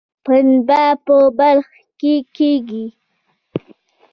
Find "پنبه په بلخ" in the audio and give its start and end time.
0.23-1.69